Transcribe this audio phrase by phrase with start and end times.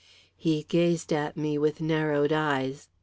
[0.35, 2.89] He gazed at me with narrowed eyes.